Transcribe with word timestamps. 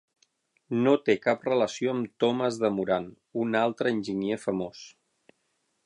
No 0.85 0.93
té 1.09 1.15
cap 1.25 1.45
relació 1.49 1.93
amb 1.97 2.09
Thomas 2.25 2.57
D. 2.63 2.73
Moran, 2.79 3.07
un 3.45 3.61
altre 3.63 3.95
enginyer 3.97 4.41
famós. 4.49 4.85